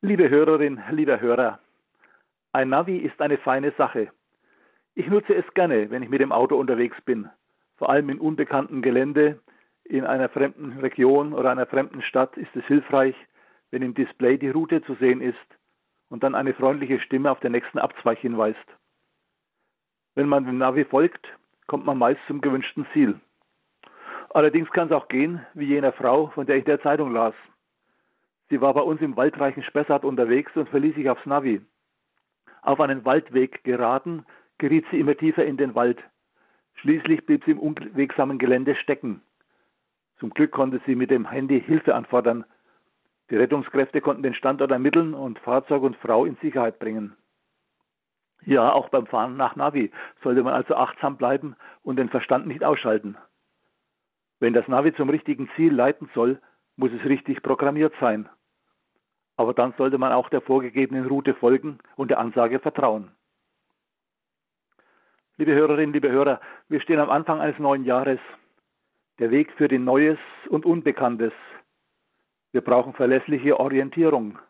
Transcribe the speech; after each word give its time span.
Liebe 0.00 0.30
Hörerin, 0.30 0.80
lieber 0.92 1.20
Hörer, 1.20 1.58
ein 2.52 2.68
Navi 2.68 2.98
ist 2.98 3.20
eine 3.20 3.36
feine 3.36 3.72
Sache. 3.72 4.12
Ich 4.94 5.08
nutze 5.08 5.34
es 5.34 5.44
gerne, 5.54 5.90
wenn 5.90 6.04
ich 6.04 6.08
mit 6.08 6.20
dem 6.20 6.30
Auto 6.30 6.54
unterwegs 6.54 6.96
bin, 7.00 7.28
vor 7.78 7.90
allem 7.90 8.08
in 8.08 8.20
unbekanntem 8.20 8.80
Gelände, 8.80 9.40
in 9.82 10.04
einer 10.04 10.28
fremden 10.28 10.78
Region 10.78 11.32
oder 11.32 11.50
einer 11.50 11.66
fremden 11.66 12.00
Stadt 12.02 12.36
ist 12.36 12.54
es 12.54 12.64
hilfreich, 12.66 13.16
wenn 13.72 13.82
im 13.82 13.94
Display 13.94 14.38
die 14.38 14.50
Route 14.50 14.82
zu 14.82 14.94
sehen 14.94 15.20
ist 15.20 15.36
und 16.10 16.22
dann 16.22 16.36
eine 16.36 16.54
freundliche 16.54 17.00
Stimme 17.00 17.32
auf 17.32 17.40
den 17.40 17.50
nächsten 17.50 17.80
Abzweig 17.80 18.18
hinweist. 18.18 18.68
Wenn 20.14 20.28
man 20.28 20.46
dem 20.46 20.58
Navi 20.58 20.84
folgt, 20.84 21.26
kommt 21.66 21.86
man 21.86 21.98
meist 21.98 22.20
zum 22.28 22.40
gewünschten 22.40 22.86
Ziel. 22.92 23.18
Allerdings 24.30 24.70
kann 24.70 24.86
es 24.86 24.92
auch 24.92 25.08
gehen, 25.08 25.44
wie 25.54 25.66
jener 25.66 25.92
Frau, 25.92 26.28
von 26.28 26.46
der 26.46 26.54
ich 26.54 26.62
in 26.62 26.66
der 26.66 26.82
Zeitung 26.82 27.12
las. 27.12 27.34
Sie 28.50 28.60
war 28.60 28.74
bei 28.74 28.80
uns 28.80 29.00
im 29.00 29.16
waldreichen 29.16 29.62
Spessart 29.62 30.04
unterwegs 30.04 30.56
und 30.56 30.68
verließ 30.68 30.94
sich 30.94 31.10
aufs 31.10 31.26
Navi. 31.26 31.60
Auf 32.62 32.80
einen 32.80 33.04
Waldweg 33.04 33.62
geraten, 33.64 34.24
geriet 34.58 34.86
sie 34.90 34.98
immer 34.98 35.16
tiefer 35.16 35.44
in 35.44 35.56
den 35.56 35.74
Wald. 35.74 36.02
Schließlich 36.76 37.26
blieb 37.26 37.44
sie 37.44 37.52
im 37.52 37.58
unwegsamen 37.58 38.38
Gelände 38.38 38.74
stecken. 38.76 39.22
Zum 40.18 40.30
Glück 40.30 40.50
konnte 40.50 40.80
sie 40.86 40.94
mit 40.94 41.10
dem 41.10 41.28
Handy 41.28 41.60
Hilfe 41.60 41.94
anfordern. 41.94 42.44
Die 43.30 43.36
Rettungskräfte 43.36 44.00
konnten 44.00 44.22
den 44.22 44.34
Standort 44.34 44.70
ermitteln 44.70 45.14
und 45.14 45.38
Fahrzeug 45.40 45.82
und 45.82 45.96
Frau 45.96 46.24
in 46.24 46.36
Sicherheit 46.36 46.78
bringen. 46.78 47.16
Ja, 48.44 48.72
auch 48.72 48.88
beim 48.88 49.06
Fahren 49.06 49.36
nach 49.36 49.56
Navi 49.56 49.90
sollte 50.22 50.42
man 50.42 50.54
also 50.54 50.74
achtsam 50.74 51.16
bleiben 51.16 51.56
und 51.82 51.96
den 51.96 52.08
Verstand 52.08 52.46
nicht 52.46 52.64
ausschalten. 52.64 53.16
Wenn 54.40 54.54
das 54.54 54.68
Navi 54.68 54.94
zum 54.94 55.10
richtigen 55.10 55.50
Ziel 55.56 55.74
leiten 55.74 56.08
soll, 56.14 56.40
muss 56.76 56.92
es 56.92 57.04
richtig 57.04 57.42
programmiert 57.42 57.92
sein. 58.00 58.28
Aber 59.38 59.54
dann 59.54 59.72
sollte 59.78 59.98
man 59.98 60.12
auch 60.12 60.28
der 60.28 60.40
vorgegebenen 60.40 61.06
Route 61.06 61.32
folgen 61.32 61.78
und 61.94 62.10
der 62.10 62.18
Ansage 62.18 62.58
vertrauen. 62.58 63.12
Liebe 65.36 65.54
Hörerinnen, 65.54 65.92
liebe 65.92 66.10
Hörer, 66.10 66.40
wir 66.68 66.80
stehen 66.80 66.98
am 66.98 67.08
Anfang 67.08 67.40
eines 67.40 67.56
neuen 67.60 67.84
Jahres. 67.84 68.18
Der 69.20 69.30
Weg 69.30 69.52
für 69.52 69.68
den 69.68 69.84
Neues 69.84 70.18
und 70.48 70.66
Unbekanntes. 70.66 71.32
Wir 72.50 72.62
brauchen 72.62 72.94
verlässliche 72.94 73.60
Orientierung. 73.60 74.40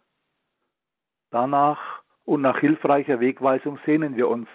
Danach 1.31 2.03
und 2.25 2.41
nach 2.41 2.59
hilfreicher 2.59 3.21
Wegweisung 3.21 3.79
sehnen 3.85 4.17
wir 4.17 4.29
uns. 4.29 4.49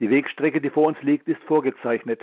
Die 0.00 0.08
Wegstrecke, 0.08 0.62
die 0.62 0.70
vor 0.70 0.86
uns 0.86 1.00
liegt, 1.02 1.28
ist 1.28 1.42
vorgezeichnet. 1.42 2.22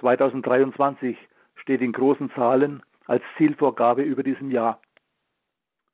2023 0.00 1.18
steht 1.56 1.82
in 1.82 1.92
großen 1.92 2.30
Zahlen 2.30 2.82
als 3.04 3.22
Zielvorgabe 3.36 4.02
über 4.02 4.22
diesem 4.22 4.50
Jahr. 4.50 4.80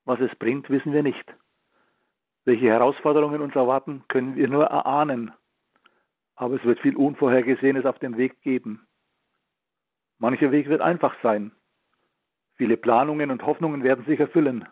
Was 0.04 0.20
es 0.20 0.34
bringt, 0.36 0.68
wissen 0.70 0.92
wir 0.92 1.02
nicht. 1.02 1.24
Welche 2.44 2.66
Herausforderungen 2.66 3.40
uns 3.40 3.54
erwarten, 3.54 4.04
können 4.08 4.36
wir 4.36 4.48
nur 4.48 4.64
erahnen. 4.64 5.32
Aber 6.36 6.56
es 6.56 6.64
wird 6.64 6.80
viel 6.80 6.96
Unvorhergesehenes 6.96 7.86
auf 7.86 7.98
dem 7.98 8.16
Weg 8.16 8.40
geben. 8.42 8.86
Mancher 10.18 10.52
Weg 10.52 10.68
wird 10.68 10.80
einfach 10.80 11.14
sein. 11.22 11.52
Viele 12.56 12.76
Planungen 12.76 13.30
und 13.30 13.44
Hoffnungen 13.46 13.82
werden 13.82 14.04
sich 14.04 14.20
erfüllen. 14.20 14.68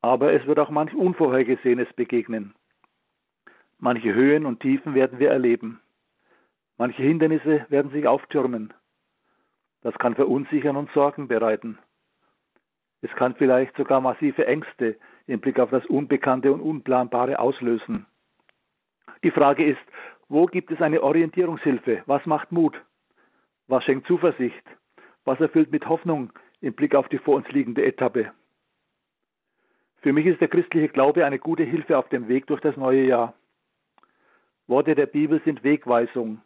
Aber 0.00 0.32
es 0.32 0.46
wird 0.46 0.58
auch 0.58 0.70
manch 0.70 0.94
Unvorhergesehenes 0.94 1.92
begegnen. 1.94 2.54
Manche 3.78 4.14
Höhen 4.14 4.46
und 4.46 4.60
Tiefen 4.60 4.94
werden 4.94 5.18
wir 5.18 5.30
erleben. 5.30 5.80
Manche 6.78 7.02
Hindernisse 7.02 7.66
werden 7.68 7.90
sich 7.90 8.06
auftürmen. 8.06 8.72
Das 9.82 9.94
kann 9.98 10.14
verunsichern 10.14 10.76
und 10.76 10.90
Sorgen 10.92 11.28
bereiten. 11.28 11.78
Es 13.02 13.10
kann 13.12 13.34
vielleicht 13.34 13.76
sogar 13.76 14.00
massive 14.00 14.46
Ängste 14.46 14.96
im 15.26 15.40
Blick 15.40 15.58
auf 15.58 15.70
das 15.70 15.84
Unbekannte 15.86 16.52
und 16.52 16.60
Unplanbare 16.60 17.38
auslösen. 17.38 18.06
Die 19.22 19.30
Frage 19.30 19.64
ist, 19.64 19.80
wo 20.28 20.46
gibt 20.46 20.70
es 20.70 20.80
eine 20.80 21.02
Orientierungshilfe? 21.02 22.02
Was 22.06 22.24
macht 22.26 22.52
Mut? 22.52 22.80
Was 23.68 23.84
schenkt 23.84 24.06
Zuversicht? 24.06 24.62
Was 25.24 25.40
erfüllt 25.40 25.70
mit 25.70 25.88
Hoffnung 25.88 26.32
im 26.60 26.74
Blick 26.74 26.94
auf 26.94 27.08
die 27.08 27.18
vor 27.18 27.36
uns 27.36 27.48
liegende 27.50 27.84
Etappe? 27.84 28.32
Für 30.02 30.12
mich 30.12 30.26
ist 30.26 30.40
der 30.40 30.48
christliche 30.48 30.88
Glaube 30.88 31.24
eine 31.24 31.38
gute 31.38 31.64
Hilfe 31.64 31.98
auf 31.98 32.08
dem 32.08 32.28
Weg 32.28 32.46
durch 32.46 32.60
das 32.60 32.76
neue 32.76 33.04
Jahr. 33.04 33.34
Worte 34.68 34.94
der 34.94 35.06
Bibel 35.06 35.40
sind 35.44 35.64
Wegweisung. 35.64 36.40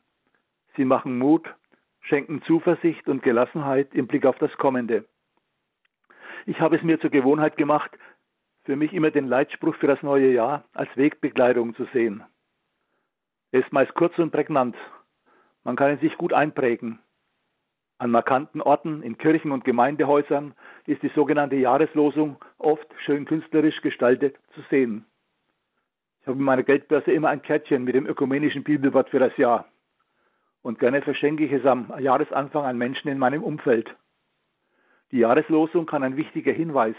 Sie 0.76 0.84
machen 0.84 1.18
Mut, 1.18 1.54
schenken 2.00 2.42
Zuversicht 2.42 3.08
und 3.08 3.22
Gelassenheit 3.22 3.94
im 3.94 4.06
Blick 4.06 4.24
auf 4.24 4.38
das 4.38 4.52
Kommende. 4.56 5.04
Ich 6.46 6.60
habe 6.60 6.76
es 6.76 6.82
mir 6.82 7.00
zur 7.00 7.10
Gewohnheit 7.10 7.56
gemacht, 7.56 7.90
für 8.64 8.76
mich 8.76 8.92
immer 8.92 9.10
den 9.10 9.26
Leitspruch 9.26 9.74
für 9.76 9.86
das 9.86 10.02
neue 10.02 10.32
Jahr 10.32 10.64
als 10.72 10.94
Wegbegleitung 10.96 11.74
zu 11.74 11.84
sehen. 11.92 12.22
Er 13.52 13.60
ist 13.60 13.72
meist 13.72 13.94
kurz 13.94 14.16
und 14.18 14.30
prägnant. 14.30 14.76
Man 15.64 15.76
kann 15.76 15.92
ihn 15.92 15.98
sich 15.98 16.16
gut 16.16 16.32
einprägen. 16.32 17.00
An 17.98 18.10
markanten 18.10 18.62
Orten, 18.62 19.02
in 19.02 19.18
Kirchen 19.18 19.52
und 19.52 19.64
Gemeindehäusern 19.64 20.54
ist 20.86 21.02
die 21.02 21.10
sogenannte 21.14 21.56
Jahreslosung 21.56 22.36
oft 22.58 22.86
schön 23.04 23.26
künstlerisch 23.26 23.82
gestaltet 23.82 24.36
zu 24.54 24.62
sehen. 24.70 25.04
Ich 26.20 26.26
habe 26.26 26.38
in 26.38 26.44
meiner 26.44 26.62
Geldbörse 26.62 27.12
immer 27.12 27.28
ein 27.28 27.42
Kärtchen 27.42 27.84
mit 27.84 27.94
dem 27.94 28.06
ökumenischen 28.06 28.62
Bibelwort 28.62 29.10
für 29.10 29.18
das 29.18 29.36
Jahr. 29.36 29.66
Und 30.62 30.78
gerne 30.78 31.02
verschenke 31.02 31.44
ich 31.44 31.52
es 31.52 31.66
am 31.66 31.92
Jahresanfang 31.98 32.64
an 32.64 32.78
Menschen 32.78 33.08
in 33.08 33.18
meinem 33.18 33.42
Umfeld. 33.42 33.94
Die 35.12 35.18
Jahreslosung 35.18 35.86
kann 35.86 36.02
ein 36.02 36.16
wichtiger 36.16 36.52
Hinweis, 36.52 36.96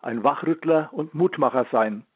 ein 0.00 0.24
Wachrüttler 0.24 0.90
und 0.92 1.14
Mutmacher 1.14 1.66
sein. 1.70 2.06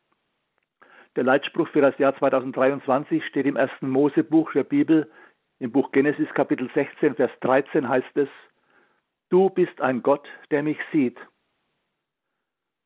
Der 1.14 1.24
Leitspruch 1.24 1.69
für 1.69 1.80
das 1.80 1.97
Jahr 1.98 2.16
2023 2.16 3.24
steht 3.26 3.46
im 3.46 3.56
ersten 3.56 3.88
Mosebuch 3.88 4.52
der 4.52 4.64
Bibel 4.64 5.10
im 5.58 5.72
Buch 5.72 5.91
Genesis 5.92 6.28
Kapitel 6.34 6.70
16, 6.75 7.14
Vers 7.14 7.30
13 7.41 7.88
heißt 7.88 8.16
es, 8.16 8.28
Du 9.30 9.50
bist 9.50 9.80
ein 9.80 10.02
Gott, 10.02 10.28
der 10.50 10.62
mich 10.62 10.78
sieht. 10.92 11.19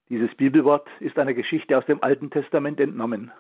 Dieses 0.09 0.35
Bibelwort 0.37 0.89
ist 1.01 1.19
einer 1.19 1.35
Geschichte 1.35 1.77
aus 1.77 1.87
dem 1.87 2.03
Alten 2.03 2.31
Testament 2.31 2.81
entnommen. 2.81 3.31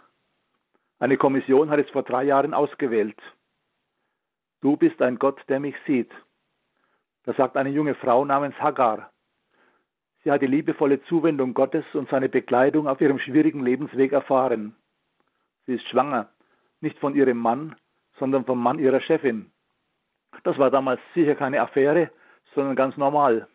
Eine 0.98 1.16
Kommission 1.16 1.70
hat 1.70 1.80
es 1.80 1.88
vor 1.90 2.02
drei 2.02 2.24
Jahren 2.24 2.52
ausgewählt. 2.52 3.18
Du 4.60 4.76
bist 4.76 5.00
ein 5.00 5.18
Gott, 5.18 5.40
der 5.48 5.58
mich 5.58 5.74
sieht. 5.86 6.10
Das 7.24 7.36
sagt 7.36 7.56
eine 7.56 7.70
junge 7.70 7.94
Frau 7.94 8.24
namens 8.24 8.58
Hagar. 8.60 9.10
Sie 10.22 10.30
hat 10.30 10.42
die 10.42 10.46
liebevolle 10.46 11.02
Zuwendung 11.04 11.54
Gottes 11.54 11.84
und 11.94 12.08
seine 12.10 12.28
Bekleidung 12.28 12.88
auf 12.88 13.00
ihrem 13.00 13.18
schwierigen 13.18 13.64
Lebensweg 13.64 14.12
erfahren. 14.12 14.76
Sie 15.66 15.74
ist 15.74 15.88
schwanger, 15.88 16.30
nicht 16.80 16.98
von 16.98 17.14
ihrem 17.14 17.38
Mann, 17.38 17.76
sondern 18.18 18.44
vom 18.44 18.62
Mann 18.62 18.78
ihrer 18.78 19.00
Chefin. 19.00 19.50
Das 20.44 20.58
war 20.58 20.70
damals 20.70 21.00
sicher 21.14 21.34
keine 21.34 21.60
Affäre, 21.60 22.10
sondern 22.54 22.76
ganz 22.76 22.96
normal. 22.96 23.48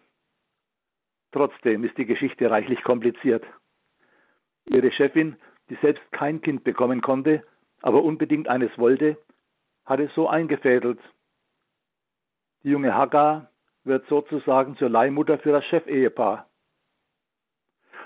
Trotzdem 1.31 1.83
ist 1.83 1.97
die 1.97 2.05
Geschichte 2.05 2.49
reichlich 2.49 2.81
kompliziert. 2.83 3.43
Ihre 4.65 4.91
Chefin, 4.91 5.35
die 5.69 5.77
selbst 5.81 6.03
kein 6.11 6.41
Kind 6.41 6.63
bekommen 6.63 7.01
konnte, 7.01 7.43
aber 7.81 8.03
unbedingt 8.03 8.47
eines 8.47 8.75
wollte, 8.77 9.17
hat 9.85 9.99
es 9.99 10.13
so 10.15 10.27
eingefädelt. 10.27 10.99
Die 12.63 12.69
junge 12.69 12.95
Hagar 12.95 13.51
wird 13.85 14.07
sozusagen 14.07 14.75
zur 14.77 14.89
Leihmutter 14.89 15.37
für 15.39 15.51
das 15.51 15.65
Chefehepaar. 15.65 16.49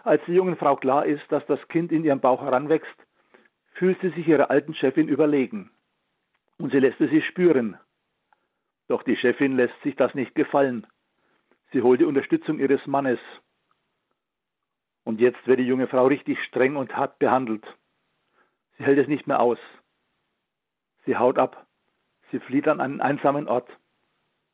Als 0.04 0.24
die 0.26 0.34
jungen 0.34 0.58
Frau 0.58 0.76
klar 0.76 1.06
ist, 1.06 1.24
dass 1.30 1.46
das 1.48 1.66
Kind 1.68 1.92
in 1.92 2.04
ihrem 2.04 2.20
Bauch 2.20 2.42
heranwächst, 2.42 2.88
fühlt 3.74 4.00
sie 4.02 4.10
sich 4.10 4.28
ihrer 4.28 4.50
alten 4.50 4.74
Chefin 4.76 5.08
überlegen 5.08 5.72
und 6.60 6.72
sie 6.72 6.80
lässt 6.80 7.00
es 7.02 7.10
sich 7.10 7.26
spüren. 7.26 7.78
Doch 8.88 9.04
die 9.04 9.16
Chefin 9.16 9.56
lässt 9.56 9.82
sich 9.82 9.96
das 9.96 10.14
nicht 10.14 10.36
gefallen. 10.36 10.86
Sie 11.72 11.82
holt 11.82 12.02
die 12.02 12.06
Unterstützung 12.06 12.60
ihres 12.60 12.86
Mannes. 12.86 13.20
Und 15.04 15.20
jetzt 15.20 15.46
wird 15.48 15.60
die 15.60 15.68
junge 15.68 15.88
Frau 15.88 16.08
richtig 16.08 16.44
streng 16.46 16.76
und 16.76 16.96
hart 16.96 17.20
behandelt. 17.20 17.66
Sie 18.78 18.84
hält 18.84 19.00
es 19.00 19.08
nicht 19.08 19.28
mehr 19.28 19.40
aus. 19.40 19.60
Sie 21.06 21.18
haut 21.18 21.38
ab. 21.38 21.66
Sie 22.32 22.40
flieht 22.40 22.68
an 22.68 22.82
einen 22.82 23.02
einsamen 23.02 23.48
Ort. 23.48 23.70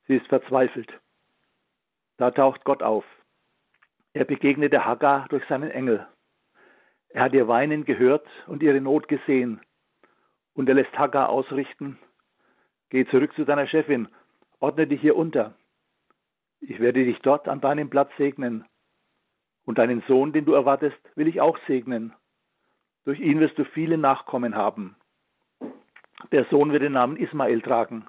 Sie 0.07 0.15
ist 0.15 0.27
verzweifelt. 0.27 0.93
Da 2.17 2.31
taucht 2.31 2.63
Gott 2.63 2.81
auf. 2.81 3.05
Er 4.13 4.25
begegnet 4.25 4.71
der 4.71 4.85
Hagar 4.85 5.27
durch 5.29 5.45
seinen 5.47 5.71
Engel. 5.71 6.07
Er 7.09 7.23
hat 7.23 7.33
ihr 7.33 7.47
Weinen 7.47 7.85
gehört 7.85 8.27
und 8.47 8.63
ihre 8.63 8.79
Not 8.79 9.07
gesehen. 9.07 9.61
Und 10.53 10.69
er 10.69 10.75
lässt 10.75 10.97
Hagar 10.97 11.29
ausrichten, 11.29 11.99
geh 12.89 13.05
zurück 13.07 13.33
zu 13.35 13.43
deiner 13.43 13.67
Chefin, 13.67 14.07
ordne 14.59 14.87
dich 14.87 15.01
hier 15.01 15.17
unter. 15.17 15.53
Ich 16.61 16.79
werde 16.79 17.03
dich 17.03 17.19
dort 17.19 17.47
an 17.47 17.61
deinem 17.61 17.89
Platz 17.89 18.09
segnen. 18.17 18.65
Und 19.65 19.77
deinen 19.77 20.01
Sohn, 20.07 20.31
den 20.31 20.45
du 20.45 20.53
erwartest, 20.53 20.97
will 21.15 21.27
ich 21.27 21.41
auch 21.41 21.57
segnen. 21.67 22.13
Durch 23.03 23.19
ihn 23.19 23.39
wirst 23.39 23.57
du 23.57 23.65
viele 23.65 23.97
Nachkommen 23.97 24.55
haben. 24.55 24.95
Der 26.31 26.45
Sohn 26.45 26.71
wird 26.71 26.83
den 26.83 26.93
Namen 26.93 27.17
Ismael 27.17 27.61
tragen. 27.61 28.07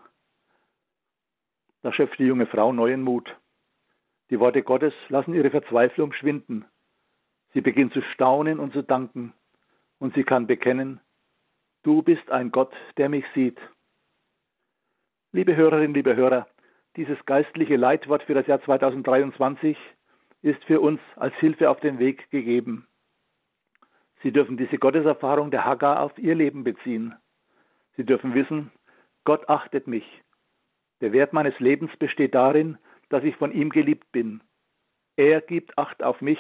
Da 1.82 1.93
schöpft 1.93 2.19
die 2.19 2.26
junge 2.26 2.47
Frau 2.47 2.73
neuen 2.73 3.02
Mut. 3.02 3.37
Die 4.31 4.40
Worte 4.40 4.62
Gottes 4.62 4.93
lassen 5.08 5.34
ihre 5.34 5.50
Verzweiflung 5.50 6.12
schwinden. 6.12 6.64
Sie 7.52 7.61
beginnt 7.61 7.93
zu 7.93 8.02
staunen 8.02 8.58
und 8.58 8.73
zu 8.73 8.82
danken 8.82 9.32
und 9.99 10.14
sie 10.14 10.25
kann 10.25 10.46
bekennen, 10.46 11.00
du 11.84 12.02
bist 12.02 12.31
ein 12.31 12.50
Gott, 12.50 12.75
der 12.96 13.08
mich 13.08 13.25
sieht. 13.34 13.58
Liebe 15.32 15.55
Hörerinnen, 15.55 15.94
liebe 15.94 16.17
Hörer, 16.17 16.46
dieses 16.96 17.25
geistliche 17.26 17.76
Leitwort 17.76 18.23
für 18.25 18.34
das 18.34 18.46
Jahr 18.46 18.61
2023 18.62 19.76
ist 20.43 20.62
für 20.64 20.81
uns 20.81 21.00
als 21.17 21.34
Hilfe 21.37 21.70
auf 21.70 21.81
den 21.81 21.99
Weg 21.99 22.31
gegeben. 22.31 22.87
Sie 24.23 24.32
dürfen 24.32 24.56
diese 24.56 24.78
Gotteserfahrung 24.78 25.50
der 25.50 25.64
Hagar 25.64 26.00
auf 26.00 26.19
ihr 26.19 26.34
Leben 26.34 26.64
beziehen. 26.64 27.14
Sie 27.96 28.05
dürfen 28.05 28.34
wissen, 28.34 28.73
Gott 29.25 29.49
achtet 29.49 29.87
mich. 29.87 30.05
Der 31.00 31.12
Wert 31.12 31.32
meines 31.32 31.58
Lebens 31.61 31.94
besteht 31.99 32.34
darin, 32.34 32.78
dass 33.08 33.25
ich 33.25 33.37
von 33.37 33.53
ihm 33.53 33.70
geliebt 33.70 34.11
bin. 34.12 34.43
Er 35.17 35.41
gibt 35.41 35.79
Acht 35.79 36.03
auf 36.03 36.20
mich, 36.20 36.38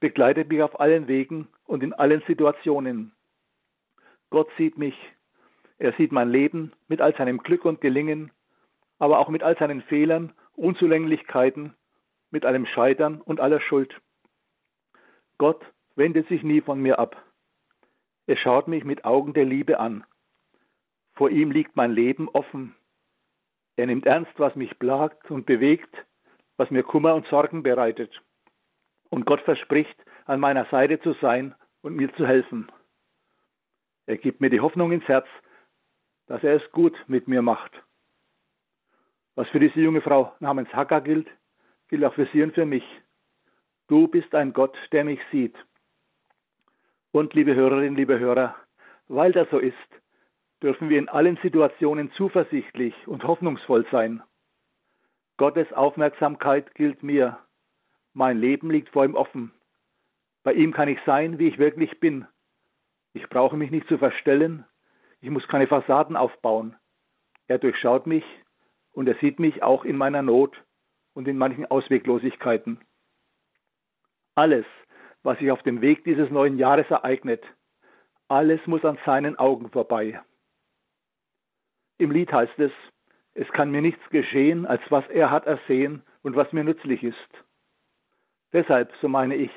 begleitet 0.00 0.48
mich 0.48 0.62
auf 0.62 0.80
allen 0.80 1.06
Wegen 1.08 1.48
und 1.64 1.82
in 1.82 1.92
allen 1.92 2.22
Situationen. 2.26 3.12
Gott 4.30 4.48
sieht 4.56 4.78
mich. 4.78 4.96
Er 5.78 5.92
sieht 5.94 6.12
mein 6.12 6.30
Leben 6.30 6.72
mit 6.88 7.00
all 7.00 7.14
seinem 7.16 7.38
Glück 7.38 7.64
und 7.64 7.80
Gelingen, 7.80 8.30
aber 8.98 9.18
auch 9.18 9.28
mit 9.28 9.42
all 9.42 9.56
seinen 9.58 9.82
Fehlern, 9.82 10.32
Unzulänglichkeiten, 10.54 11.74
mit 12.30 12.44
allem 12.44 12.66
Scheitern 12.66 13.20
und 13.20 13.40
aller 13.40 13.60
Schuld. 13.60 13.98
Gott 15.38 15.64
wendet 15.96 16.28
sich 16.28 16.42
nie 16.42 16.60
von 16.60 16.80
mir 16.80 16.98
ab. 16.98 17.16
Er 18.26 18.36
schaut 18.36 18.68
mich 18.68 18.84
mit 18.84 19.04
Augen 19.04 19.32
der 19.32 19.44
Liebe 19.44 19.80
an. 19.80 20.04
Vor 21.14 21.30
ihm 21.30 21.50
liegt 21.50 21.76
mein 21.76 21.92
Leben 21.92 22.28
offen. 22.28 22.76
Er 23.80 23.86
nimmt 23.86 24.04
ernst, 24.04 24.32
was 24.36 24.54
mich 24.56 24.78
plagt 24.78 25.30
und 25.30 25.46
bewegt, 25.46 25.88
was 26.58 26.70
mir 26.70 26.82
Kummer 26.82 27.14
und 27.14 27.26
Sorgen 27.28 27.62
bereitet. 27.62 28.12
Und 29.08 29.24
Gott 29.24 29.40
verspricht, 29.40 29.96
an 30.26 30.38
meiner 30.38 30.66
Seite 30.66 31.00
zu 31.00 31.14
sein 31.14 31.54
und 31.80 31.96
mir 31.96 32.12
zu 32.16 32.26
helfen. 32.26 32.70
Er 34.04 34.18
gibt 34.18 34.42
mir 34.42 34.50
die 34.50 34.60
Hoffnung 34.60 34.92
ins 34.92 35.08
Herz, 35.08 35.26
dass 36.26 36.44
er 36.44 36.56
es 36.56 36.72
gut 36.72 36.94
mit 37.06 37.26
mir 37.26 37.40
macht. 37.40 37.72
Was 39.34 39.48
für 39.48 39.60
diese 39.60 39.80
junge 39.80 40.02
Frau 40.02 40.34
namens 40.40 40.68
Hagar 40.74 41.00
gilt, 41.00 41.28
gilt 41.88 42.04
auch 42.04 42.12
für 42.12 42.26
sie 42.34 42.42
und 42.42 42.54
für 42.54 42.66
mich. 42.66 42.84
Du 43.88 44.08
bist 44.08 44.34
ein 44.34 44.52
Gott, 44.52 44.76
der 44.92 45.04
mich 45.04 45.20
sieht. 45.32 45.56
Und 47.12 47.32
liebe 47.32 47.54
Hörerinnen, 47.54 47.96
liebe 47.96 48.18
Hörer, 48.18 48.56
weil 49.08 49.32
das 49.32 49.48
so 49.48 49.58
ist, 49.58 49.99
dürfen 50.62 50.88
wir 50.88 50.98
in 50.98 51.08
allen 51.08 51.38
Situationen 51.42 52.12
zuversichtlich 52.12 52.94
und 53.06 53.24
hoffnungsvoll 53.24 53.86
sein. 53.90 54.22
Gottes 55.36 55.72
Aufmerksamkeit 55.72 56.74
gilt 56.74 57.02
mir. 57.02 57.38
Mein 58.12 58.38
Leben 58.38 58.70
liegt 58.70 58.90
vor 58.90 59.04
ihm 59.04 59.14
offen. 59.14 59.52
Bei 60.42 60.52
ihm 60.52 60.72
kann 60.72 60.88
ich 60.88 60.98
sein, 61.06 61.38
wie 61.38 61.48
ich 61.48 61.58
wirklich 61.58 62.00
bin. 62.00 62.26
Ich 63.12 63.28
brauche 63.28 63.56
mich 63.56 63.70
nicht 63.70 63.88
zu 63.88 63.98
verstellen. 63.98 64.64
Ich 65.20 65.30
muss 65.30 65.46
keine 65.48 65.66
Fassaden 65.66 66.16
aufbauen. 66.16 66.76
Er 67.46 67.58
durchschaut 67.58 68.06
mich 68.06 68.24
und 68.92 69.08
er 69.08 69.16
sieht 69.16 69.38
mich 69.38 69.62
auch 69.62 69.84
in 69.84 69.96
meiner 69.96 70.22
Not 70.22 70.62
und 71.14 71.26
in 71.26 71.38
manchen 71.38 71.66
Ausweglosigkeiten. 71.66 72.80
Alles, 74.34 74.66
was 75.22 75.38
sich 75.38 75.50
auf 75.50 75.62
dem 75.62 75.80
Weg 75.80 76.04
dieses 76.04 76.30
neuen 76.30 76.58
Jahres 76.58 76.90
ereignet, 76.90 77.42
alles 78.28 78.64
muss 78.66 78.84
an 78.84 78.98
seinen 79.04 79.38
Augen 79.38 79.70
vorbei. 79.70 80.20
Im 82.00 82.12
Lied 82.12 82.32
heißt 82.32 82.58
es, 82.58 82.72
es 83.34 83.46
kann 83.52 83.70
mir 83.70 83.82
nichts 83.82 84.02
geschehen, 84.08 84.64
als 84.64 84.80
was 84.88 85.06
er 85.10 85.30
hat 85.30 85.44
ersehen 85.44 86.02
und 86.22 86.34
was 86.34 86.50
mir 86.50 86.64
nützlich 86.64 87.04
ist. 87.04 87.44
Deshalb, 88.54 88.90
so 89.02 89.08
meine 89.08 89.36
ich, 89.36 89.50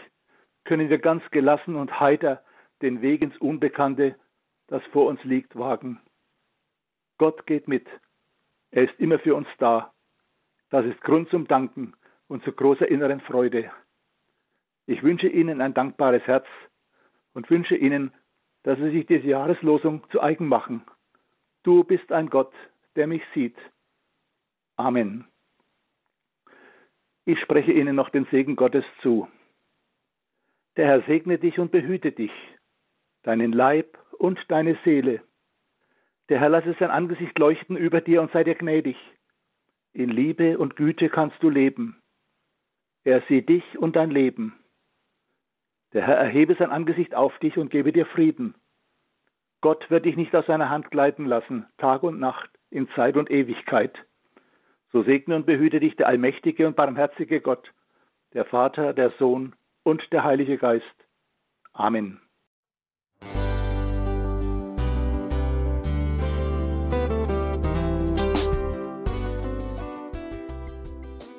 können 0.65 0.89
wir 0.89 0.97
ganz 0.97 1.23
gelassen 1.31 1.75
und 1.77 2.01
heiter 2.01 2.43
den 2.81 3.01
Weg 3.01 3.21
ins 3.21 3.37
Unbekannte, 3.37 4.17
das 4.67 4.83
vor 4.87 5.07
uns 5.07 5.23
liegt, 5.23 5.57
wagen. 5.57 6.01
Gott 7.17 7.47
geht 7.47 7.69
mit. 7.69 7.87
Er 8.71 8.83
ist 8.83 8.99
immer 8.99 9.19
für 9.19 9.35
uns 9.35 9.47
da. 9.57 9.93
Das 10.69 10.85
ist 10.85 10.99
Grund 10.99 11.29
zum 11.29 11.47
Danken 11.47 11.93
und 12.27 12.43
zu 12.43 12.51
großer 12.51 12.89
inneren 12.89 13.21
Freude. 13.21 13.71
Ich 14.85 15.01
wünsche 15.01 15.27
Ihnen 15.27 15.61
ein 15.61 15.73
dankbares 15.73 16.23
Herz 16.27 16.45
und 17.33 17.49
wünsche 17.49 17.77
Ihnen, 17.77 18.11
dass 18.63 18.77
Sie 18.79 18.91
sich 18.91 19.05
diese 19.05 19.27
Jahreslosung 19.27 20.03
zu 20.11 20.21
eigen 20.21 20.49
machen. 20.49 20.83
Du 21.63 21.83
bist 21.83 22.11
ein 22.11 22.29
Gott, 22.29 22.53
der 22.95 23.07
mich 23.07 23.23
sieht. 23.33 23.55
Amen. 24.75 25.25
Ich 27.25 27.39
spreche 27.39 27.71
Ihnen 27.71 27.95
noch 27.95 28.09
den 28.09 28.25
Segen 28.25 28.55
Gottes 28.57 28.83
zu. 29.01 29.29
Der 30.75 30.87
Herr 30.87 31.01
segne 31.03 31.37
dich 31.37 31.59
und 31.59 31.71
behüte 31.71 32.11
dich, 32.11 32.31
deinen 33.23 33.53
Leib 33.53 33.97
und 34.17 34.39
deine 34.49 34.77
Seele. 34.83 35.23
Der 36.29 36.39
Herr 36.39 36.49
lasse 36.49 36.75
sein 36.79 36.89
Angesicht 36.89 37.37
leuchten 37.39 37.77
über 37.77 38.01
dir 38.01 38.21
und 38.21 38.31
sei 38.31 38.43
dir 38.43 38.55
gnädig. 38.55 38.97
In 39.93 40.09
Liebe 40.09 40.57
und 40.57 40.75
Güte 40.75 41.09
kannst 41.09 41.41
du 41.41 41.49
leben. 41.49 42.01
Er 43.03 43.21
sieht 43.29 43.47
dich 43.47 43.77
und 43.77 43.95
dein 43.95 44.09
Leben. 44.09 44.57
Der 45.93 46.07
Herr 46.07 46.17
erhebe 46.17 46.55
sein 46.55 46.71
Angesicht 46.71 47.13
auf 47.13 47.37
dich 47.39 47.57
und 47.57 47.69
gebe 47.69 47.93
dir 47.93 48.05
Frieden. 48.07 48.55
Gott 49.63 49.89
wird 49.89 50.03
dich 50.03 50.17
nicht 50.17 50.35
aus 50.35 50.45
seiner 50.45 50.69
Hand 50.69 50.91
gleiten 50.91 51.25
lassen, 51.25 51.65
Tag 51.77 52.03
und 52.03 52.19
Nacht, 52.19 52.49
in 52.69 52.89
Zeit 52.97 53.15
und 53.15 53.31
Ewigkeit. 53.31 53.97
So 54.91 55.03
segne 55.03 55.37
und 55.37 55.45
behüte 55.45 55.79
dich 55.79 55.95
der 55.95 56.07
allmächtige 56.07 56.67
und 56.67 56.75
barmherzige 56.75 57.39
Gott, 57.39 57.71
der 58.33 58.43
Vater, 58.43 58.91
der 58.91 59.13
Sohn 59.19 59.55
und 59.83 60.03
der 60.11 60.25
Heilige 60.25 60.57
Geist. 60.57 60.83
Amen. 61.71 62.19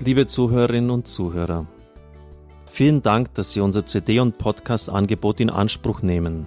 Liebe 0.00 0.24
Zuhörerinnen 0.24 0.90
und 0.90 1.06
Zuhörer, 1.06 1.66
vielen 2.64 3.02
Dank, 3.02 3.34
dass 3.34 3.52
Sie 3.52 3.60
unser 3.60 3.84
CD- 3.84 4.20
und 4.20 4.38
Podcast-Angebot 4.38 5.40
in 5.40 5.50
Anspruch 5.50 6.00
nehmen. 6.00 6.46